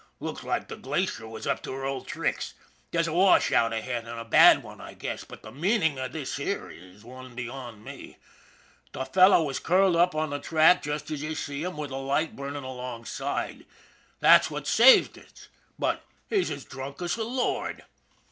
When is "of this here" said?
5.99-6.71